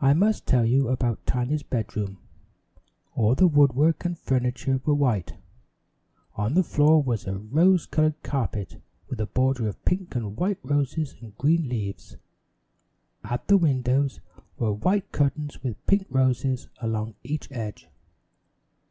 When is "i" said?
0.00-0.14